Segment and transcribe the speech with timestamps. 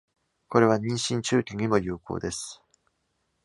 [0.47, 2.63] これは、妊娠中期にも有効です。